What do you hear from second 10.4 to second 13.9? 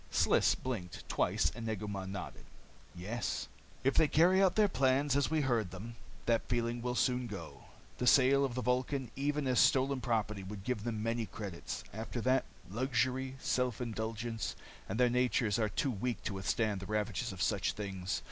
would give them many credits. After that luxury, self